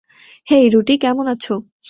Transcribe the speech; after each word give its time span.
হেই, 0.47 0.65
রুটি, 0.69 0.93
কেমন 0.97 1.25
আছো? 1.27 1.53